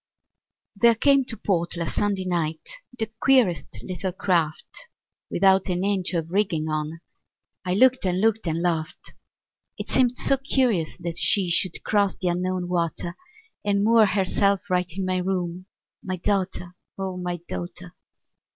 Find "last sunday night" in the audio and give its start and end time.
1.77-2.67